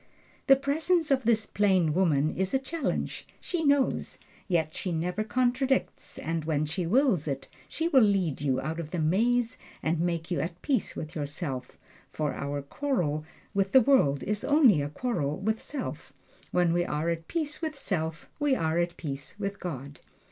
[0.47, 4.17] The presence of this plain woman is a challenge she knows!
[4.47, 8.89] Yet she never contradicts, and when she wills it, she will lead you out of
[8.89, 11.77] the maze and make you at peace with yourself;
[12.09, 16.13] for our quarrel with the world is only a quarrel with self.
[16.49, 19.99] When we are at peace with self we are at peace with God.